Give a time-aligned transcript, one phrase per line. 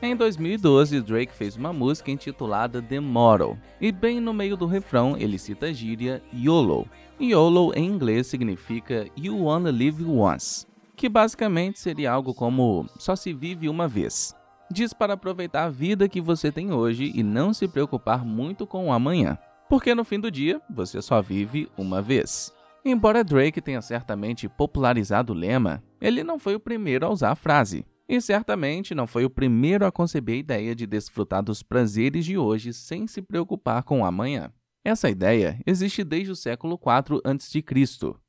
[0.00, 5.16] Em 2012, Drake fez uma música intitulada The Model, e bem no meio do refrão
[5.18, 6.88] ele cita a gíria YOLO.
[7.20, 10.64] YOLO em inglês significa You Wanna Live Once,
[10.94, 14.36] que basicamente seria algo como só se vive uma vez.
[14.70, 18.86] Diz para aproveitar a vida que você tem hoje e não se preocupar muito com
[18.86, 19.36] o amanhã,
[19.68, 22.54] porque no fim do dia você só vive uma vez.
[22.88, 27.34] Embora Drake tenha certamente popularizado o lema, ele não foi o primeiro a usar a
[27.34, 27.84] frase.
[28.08, 32.38] E certamente não foi o primeiro a conceber a ideia de desfrutar dos prazeres de
[32.38, 34.52] hoje sem se preocupar com amanhã.
[34.84, 37.60] Essa ideia existe desde o século IV a.C.,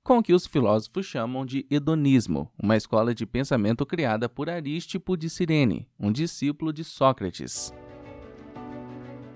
[0.03, 5.15] com o que os filósofos chamam de hedonismo, uma escola de pensamento criada por Arístipo
[5.15, 7.71] de Cirene, um discípulo de Sócrates.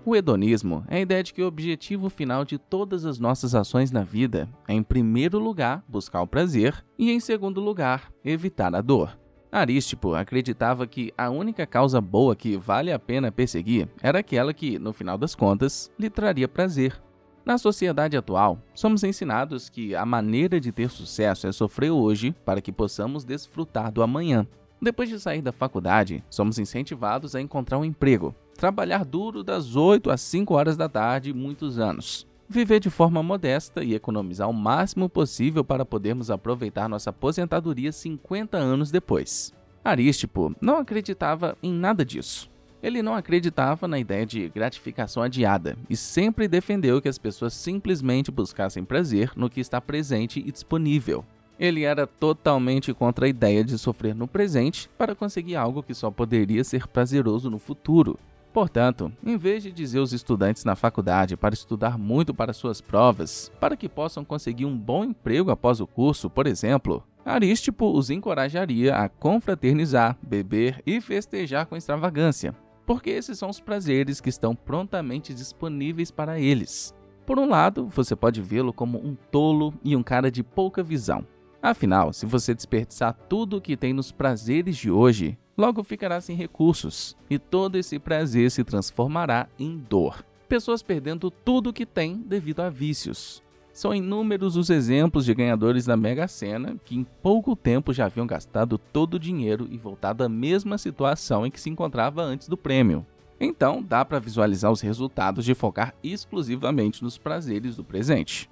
[0.04, 3.92] O hedonismo é a ideia de que o objetivo final de todas as nossas ações
[3.92, 8.82] na vida é, em primeiro lugar, buscar o prazer e, em segundo lugar, evitar a
[8.82, 9.16] dor.
[9.52, 14.80] Arístipo acreditava que a única causa boa que vale a pena perseguir era aquela que,
[14.80, 17.00] no final das contas, lhe traria prazer.
[17.46, 22.62] Na sociedade atual, somos ensinados que a maneira de ter sucesso é sofrer hoje para
[22.62, 24.48] que possamos desfrutar do amanhã.
[24.84, 30.10] Depois de sair da faculdade, somos incentivados a encontrar um emprego, trabalhar duro das 8
[30.10, 35.08] às 5 horas da tarde muitos anos, viver de forma modesta e economizar o máximo
[35.08, 39.54] possível para podermos aproveitar nossa aposentadoria 50 anos depois.
[39.84, 42.50] Arístipo não acreditava em nada disso.
[42.82, 48.32] Ele não acreditava na ideia de gratificação adiada e sempre defendeu que as pessoas simplesmente
[48.32, 51.24] buscassem prazer no que está presente e disponível.
[51.60, 56.10] Ele era totalmente contra a ideia de sofrer no presente para conseguir algo que só
[56.10, 58.20] poderia ser prazeroso no futuro.
[58.54, 63.52] Portanto, em vez de dizer aos estudantes na faculdade para estudar muito para suas provas,
[63.60, 68.96] para que possam conseguir um bom emprego após o curso, por exemplo, Arístipo os encorajaria
[68.96, 75.34] a confraternizar, beber e festejar com extravagância, porque esses são os prazeres que estão prontamente
[75.34, 76.96] disponíveis para eles.
[77.26, 81.24] Por um lado, você pode vê-lo como um tolo e um cara de pouca visão.
[81.62, 86.36] Afinal, se você desperdiçar tudo o que tem nos prazeres de hoje, logo ficará sem
[86.36, 90.26] recursos e todo esse prazer se transformará em dor.
[90.50, 93.44] Pessoas perdendo tudo o que têm devido a vícios.
[93.72, 98.26] São inúmeros os exemplos de ganhadores da Mega Sena que em pouco tempo já haviam
[98.26, 102.58] gastado todo o dinheiro e voltado à mesma situação em que se encontrava antes do
[102.58, 103.06] prêmio.
[103.40, 108.50] Então, dá para visualizar os resultados de focar exclusivamente nos prazeres do presente.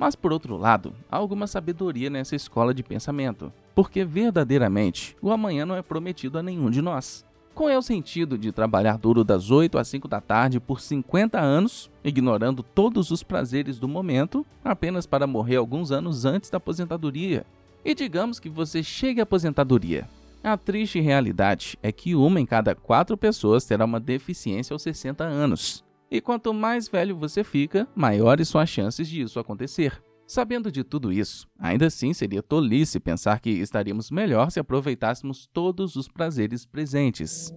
[0.00, 5.66] Mas por outro lado, há alguma sabedoria nessa escola de pensamento, porque verdadeiramente o amanhã
[5.66, 7.22] não é prometido a nenhum de nós.
[7.54, 11.38] Qual é o sentido de trabalhar duro das 8 às 5 da tarde por 50
[11.38, 17.44] anos, ignorando todos os prazeres do momento, apenas para morrer alguns anos antes da aposentadoria?
[17.84, 20.08] E digamos que você chegue à aposentadoria.
[20.42, 25.24] A triste realidade é que uma em cada quatro pessoas terá uma deficiência aos 60
[25.24, 25.84] anos.
[26.10, 30.02] E quanto mais velho você fica, maiores são as chances de isso acontecer.
[30.26, 35.96] Sabendo de tudo isso, ainda assim seria tolice pensar que estaríamos melhor se aproveitássemos todos
[35.96, 37.52] os prazeres presentes.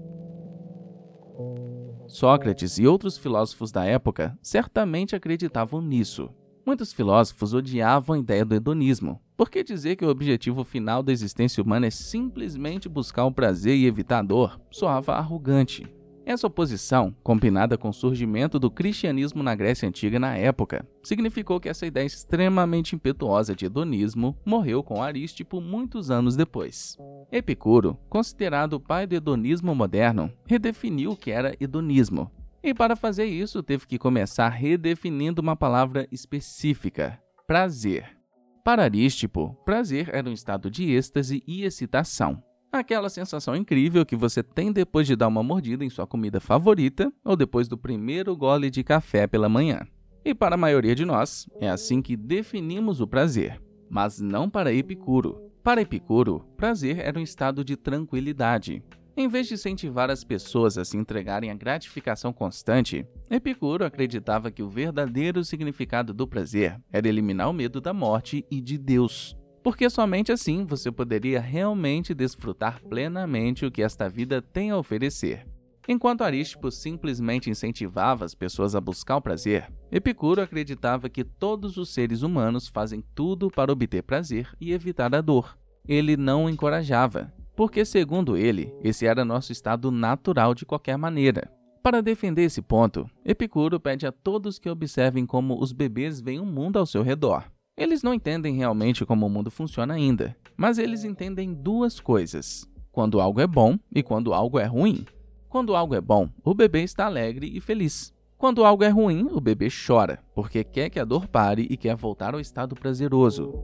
[2.08, 6.30] Sócrates e outros filósofos da época certamente acreditavam nisso.
[6.66, 11.62] Muitos filósofos odiavam a ideia do hedonismo, porque dizer que o objetivo final da existência
[11.62, 15.86] humana é simplesmente buscar o prazer e evitar a dor soava arrogante.
[16.26, 21.68] Essa oposição, combinada com o surgimento do cristianismo na Grécia Antiga na época, significou que
[21.68, 26.98] essa ideia extremamente impetuosa de hedonismo morreu com Arístipo muitos anos depois.
[27.30, 32.32] Epicuro, considerado o pai do hedonismo moderno, redefiniu o que era hedonismo.
[32.64, 38.18] E para fazer isso, teve que começar redefinindo uma palavra específica: prazer.
[38.64, 42.42] Para Arístipo, prazer era um estado de êxtase e excitação
[42.74, 47.14] Aquela sensação incrível que você tem depois de dar uma mordida em sua comida favorita
[47.24, 49.82] ou depois do primeiro gole de café pela manhã.
[50.26, 54.74] E para a maioria de nós, é assim que definimos o prazer, mas não para
[54.74, 55.52] Epicuro.
[55.64, 58.81] Para Epicuro, prazer era um estado de tranquilidade.
[59.16, 64.64] Em vez de incentivar as pessoas a se entregarem à gratificação constante, Epicuro acreditava que
[64.64, 69.89] o verdadeiro significado do prazer era eliminar o medo da morte e de Deus porque
[69.89, 75.48] somente assim você poderia realmente desfrutar plenamente o que esta vida tem a oferecer.
[75.88, 81.89] Enquanto Arístipo simplesmente incentivava as pessoas a buscar o prazer, Epicuro acreditava que todos os
[81.89, 85.57] seres humanos fazem tudo para obter prazer e evitar a dor.
[85.86, 91.51] Ele não o encorajava, porque, segundo ele, esse era nosso estado natural de qualquer maneira.
[91.81, 96.45] Para defender esse ponto, Epicuro pede a todos que observem como os bebês veem o
[96.45, 97.44] mundo ao seu redor.
[97.75, 103.20] Eles não entendem realmente como o mundo funciona ainda, mas eles entendem duas coisas: quando
[103.20, 105.06] algo é bom e quando algo é ruim.
[105.50, 108.14] Quando algo é bom, o bebê está alegre e feliz.
[108.38, 111.96] Quando algo é ruim, o bebê chora, porque quer que a dor pare e quer
[111.96, 113.64] voltar ao estado prazeroso.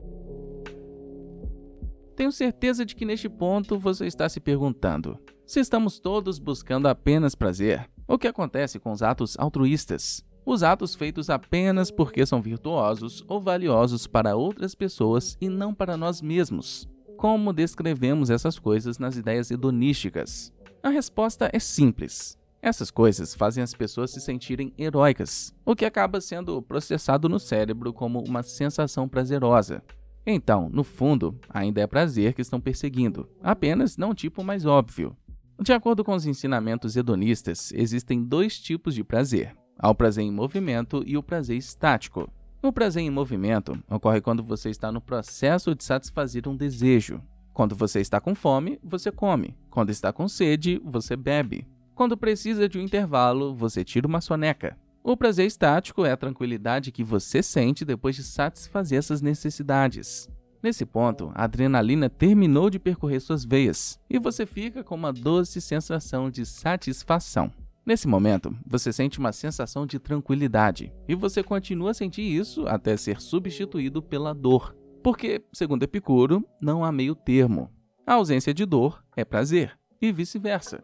[2.15, 7.35] Tenho certeza de que neste ponto você está se perguntando: se estamos todos buscando apenas
[7.35, 10.23] prazer, o que acontece com os atos altruístas?
[10.49, 15.95] Os atos feitos apenas porque são virtuosos ou valiosos para outras pessoas e não para
[15.95, 16.89] nós mesmos.
[17.15, 20.51] Como descrevemos essas coisas nas ideias hedonísticas?
[20.81, 22.35] A resposta é simples.
[22.63, 27.93] Essas coisas fazem as pessoas se sentirem heróicas, o que acaba sendo processado no cérebro
[27.93, 29.83] como uma sensação prazerosa.
[30.25, 35.15] Então, no fundo, ainda é prazer que estão perseguindo, apenas não tipo mais óbvio.
[35.61, 41.01] De acordo com os ensinamentos hedonistas, existem dois tipos de prazer: ao prazer em movimento
[41.07, 42.29] e o prazer estático.
[42.61, 47.21] O prazer em movimento ocorre quando você está no processo de satisfazer um desejo.
[47.53, 49.57] Quando você está com fome, você come.
[49.69, 51.65] Quando está com sede, você bebe.
[51.95, 54.77] Quando precisa de um intervalo, você tira uma soneca.
[55.01, 60.29] O prazer estático é a tranquilidade que você sente depois de satisfazer essas necessidades.
[60.61, 65.61] Nesse ponto, a adrenalina terminou de percorrer suas veias e você fica com uma doce
[65.61, 67.49] sensação de satisfação.
[67.89, 72.95] Nesse momento, você sente uma sensação de tranquilidade e você continua a sentir isso até
[72.95, 74.75] ser substituído pela dor.
[75.01, 77.67] Porque, segundo Epicuro, não há meio termo.
[78.05, 80.83] A ausência de dor é prazer e vice-versa.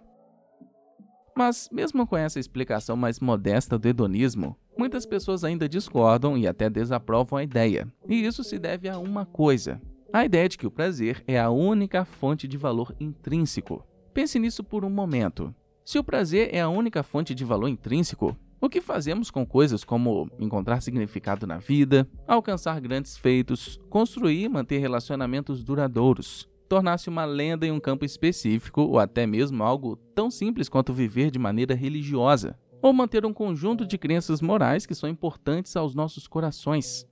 [1.38, 6.72] Mas, mesmo com essa explicação mais modesta do hedonismo, muitas pessoas ainda discordam e até
[6.72, 7.88] desaprovam a ideia.
[8.10, 9.80] E isso se deve a uma coisa:
[10.12, 13.86] a ideia de que o prazer é a única fonte de valor intrínseco.
[14.12, 15.54] Pense nisso por um momento.
[15.86, 19.84] Se o prazer é a única fonte de valor intrínseco, o que fazemos com coisas
[19.84, 27.24] como encontrar significado na vida, alcançar grandes feitos, construir e manter relacionamentos duradouros, tornar-se uma
[27.24, 31.76] lenda em um campo específico ou até mesmo algo tão simples quanto viver de maneira
[31.76, 37.06] religiosa, ou manter um conjunto de crenças morais que são importantes aos nossos corações.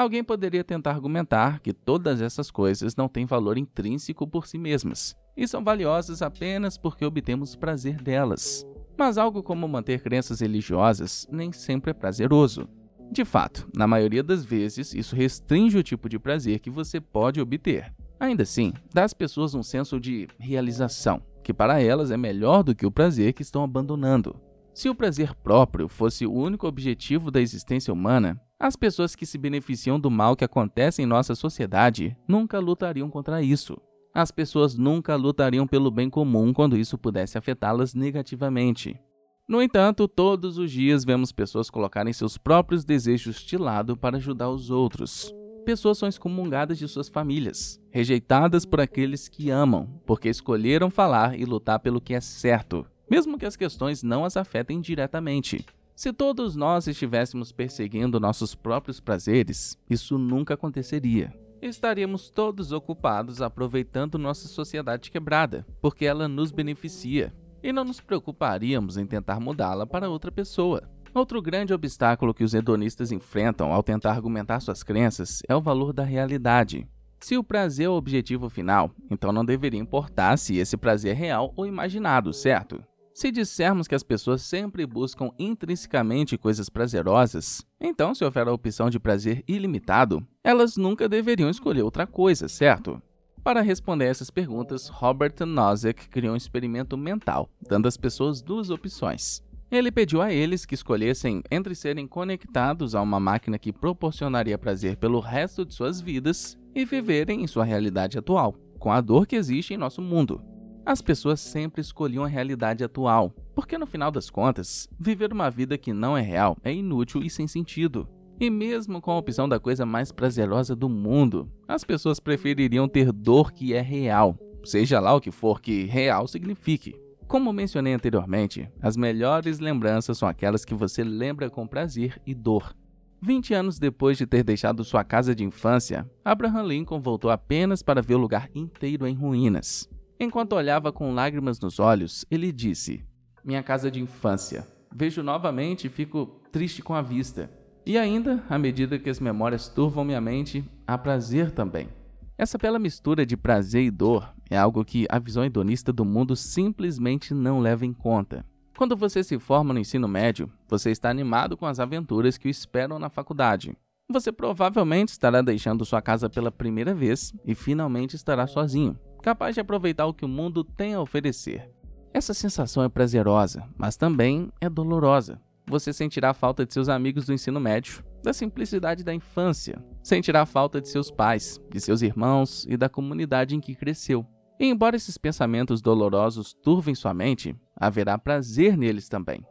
[0.00, 5.14] Alguém poderia tentar argumentar que todas essas coisas não têm valor intrínseco por si mesmas,
[5.36, 8.66] e são valiosas apenas porque obtemos prazer delas.
[8.96, 12.66] Mas algo como manter crenças religiosas nem sempre é prazeroso.
[13.12, 17.38] De fato, na maioria das vezes, isso restringe o tipo de prazer que você pode
[17.38, 17.92] obter.
[18.18, 22.74] Ainda assim, dá às pessoas um senso de realização, que para elas é melhor do
[22.74, 24.34] que o prazer que estão abandonando.
[24.72, 29.38] Se o prazer próprio fosse o único objetivo da existência humana, as pessoas que se
[29.38, 33.80] beneficiam do mal que acontece em nossa sociedade nunca lutariam contra isso.
[34.12, 39.00] As pessoas nunca lutariam pelo bem comum quando isso pudesse afetá-las negativamente.
[39.48, 44.50] No entanto, todos os dias vemos pessoas colocarem seus próprios desejos de lado para ajudar
[44.50, 45.34] os outros.
[45.64, 51.46] Pessoas são excomungadas de suas famílias, rejeitadas por aqueles que amam, porque escolheram falar e
[51.46, 55.64] lutar pelo que é certo, mesmo que as questões não as afetem diretamente.
[56.00, 61.30] Se todos nós estivéssemos perseguindo nossos próprios prazeres, isso nunca aconteceria
[61.60, 68.96] estaríamos todos ocupados aproveitando nossa sociedade quebrada, porque ela nos beneficia, e não nos preocuparíamos
[68.96, 70.88] em tentar mudá-la para outra pessoa.
[71.12, 75.92] Outro grande obstáculo que os hedonistas enfrentam ao tentar argumentar suas crenças é o valor
[75.92, 76.88] da realidade.
[77.20, 81.18] Se o prazer é o objetivo final, então não deveria importar se esse prazer é
[81.18, 82.82] real ou imaginado, certo?
[83.20, 88.88] Se dissermos que as pessoas sempre buscam intrinsecamente coisas prazerosas, então, se houver a opção
[88.88, 92.98] de prazer ilimitado, elas nunca deveriam escolher outra coisa, certo?
[93.44, 99.42] Para responder essas perguntas, Robert Nozick criou um experimento mental, dando às pessoas duas opções.
[99.70, 104.96] Ele pediu a eles que escolhessem entre serem conectados a uma máquina que proporcionaria prazer
[104.96, 109.36] pelo resto de suas vidas e viverem em sua realidade atual, com a dor que
[109.36, 110.42] existe em nosso mundo.
[110.84, 115.76] As pessoas sempre escolhiam a realidade atual, porque no final das contas, viver uma vida
[115.76, 118.08] que não é real é inútil e sem sentido.
[118.40, 123.12] E mesmo com a opção da coisa mais prazerosa do mundo, as pessoas prefeririam ter
[123.12, 126.98] dor que é real, seja lá o que for que real signifique.
[127.28, 132.74] Como mencionei anteriormente, as melhores lembranças são aquelas que você lembra com prazer e dor.
[133.22, 138.00] 20 anos depois de ter deixado sua casa de infância, Abraham Lincoln voltou apenas para
[138.00, 139.88] ver o lugar inteiro em ruínas.
[140.22, 143.02] Enquanto olhava com lágrimas nos olhos, ele disse:
[143.42, 144.68] Minha casa de infância.
[144.94, 147.50] Vejo novamente e fico triste com a vista.
[147.86, 151.88] E ainda, à medida que as memórias turvam minha mente, há prazer também.
[152.36, 156.36] Essa bela mistura de prazer e dor é algo que a visão hedonista do mundo
[156.36, 158.44] simplesmente não leva em conta.
[158.76, 162.50] Quando você se forma no ensino médio, você está animado com as aventuras que o
[162.50, 163.74] esperam na faculdade.
[164.10, 169.60] Você provavelmente estará deixando sua casa pela primeira vez e finalmente estará sozinho, capaz de
[169.60, 171.70] aproveitar o que o mundo tem a oferecer.
[172.12, 175.40] Essa sensação é prazerosa, mas também é dolorosa.
[175.66, 180.80] Você sentirá falta de seus amigos do ensino médio, da simplicidade da infância, sentirá falta
[180.80, 184.26] de seus pais, de seus irmãos e da comunidade em que cresceu.
[184.58, 189.42] E embora esses pensamentos dolorosos turvem sua mente, haverá prazer neles também.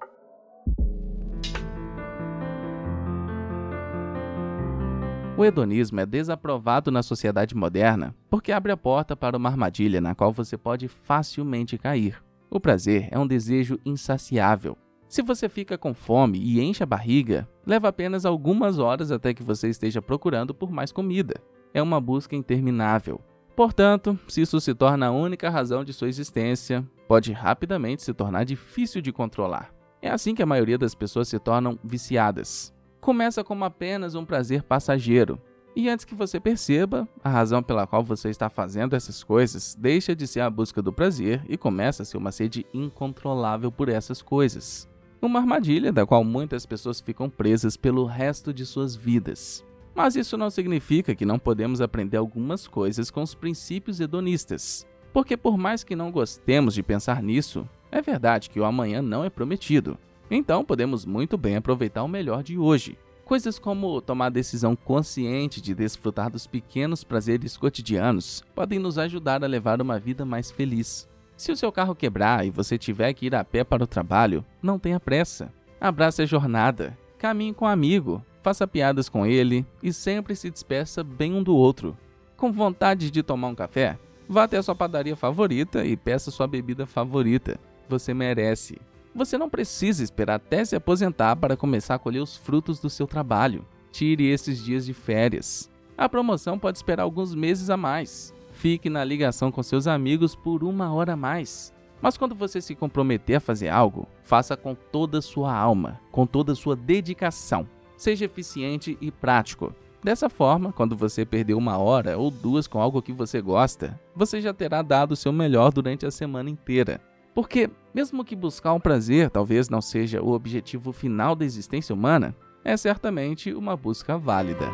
[5.39, 10.13] O hedonismo é desaprovado na sociedade moderna porque abre a porta para uma armadilha na
[10.13, 12.21] qual você pode facilmente cair.
[12.49, 14.77] O prazer é um desejo insaciável.
[15.07, 19.41] Se você fica com fome e enche a barriga, leva apenas algumas horas até que
[19.41, 21.35] você esteja procurando por mais comida.
[21.73, 23.21] É uma busca interminável.
[23.55, 28.43] Portanto, se isso se torna a única razão de sua existência, pode rapidamente se tornar
[28.43, 29.73] difícil de controlar.
[30.01, 34.63] É assim que a maioria das pessoas se tornam viciadas começa como apenas um prazer
[34.63, 35.39] passageiro.
[35.75, 40.15] E antes que você perceba, a razão pela qual você está fazendo essas coisas deixa
[40.15, 44.21] de ser a busca do prazer e começa a ser uma sede incontrolável por essas
[44.21, 44.89] coisas.
[45.21, 49.65] Uma armadilha da qual muitas pessoas ficam presas pelo resto de suas vidas.
[49.93, 54.87] Mas isso não significa que não podemos aprender algumas coisas com os princípios hedonistas.
[55.11, 59.23] Porque, por mais que não gostemos de pensar nisso, é verdade que o amanhã não
[59.23, 59.97] é prometido.
[60.29, 62.97] Então podemos muito bem aproveitar o melhor de hoje.
[63.25, 69.43] Coisas como tomar a decisão consciente de desfrutar dos pequenos prazeres cotidianos podem nos ajudar
[69.43, 71.07] a levar uma vida mais feliz.
[71.37, 74.43] Se o seu carro quebrar e você tiver que ir a pé para o trabalho,
[74.61, 75.53] não tenha pressa.
[75.79, 81.03] Abrace a jornada, caminhe com um amigo, faça piadas com ele e sempre se despeça
[81.03, 81.95] bem um do outro.
[82.35, 83.97] Com vontade de tomar um café?
[84.27, 87.59] Vá até a sua padaria favorita e peça sua bebida favorita.
[87.87, 88.79] Você merece.
[89.13, 93.07] Você não precisa esperar até se aposentar para começar a colher os frutos do seu
[93.07, 93.65] trabalho.
[93.91, 95.69] Tire esses dias de férias.
[95.97, 98.33] A promoção pode esperar alguns meses a mais.
[98.51, 101.73] Fique na ligação com seus amigos por uma hora a mais.
[102.01, 106.25] Mas quando você se comprometer a fazer algo, faça com toda a sua alma, com
[106.25, 107.67] toda a sua dedicação.
[107.97, 109.73] Seja eficiente e prático.
[110.01, 114.39] Dessa forma, quando você perder uma hora ou duas com algo que você gosta, você
[114.39, 117.01] já terá dado o seu melhor durante a semana inteira.
[117.33, 122.35] Porque, mesmo que buscar um prazer talvez não seja o objetivo final da existência humana,
[122.63, 124.69] é certamente uma busca válida.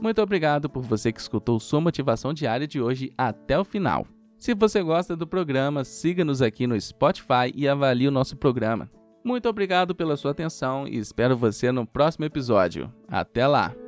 [0.00, 4.04] Muito obrigado por você que escutou sua motivação diária de hoje até o final.
[4.36, 8.90] Se você gosta do programa, siga-nos aqui no Spotify e avalie o nosso programa.
[9.24, 12.92] Muito obrigado pela sua atenção e espero você no próximo episódio.
[13.08, 13.81] Até lá!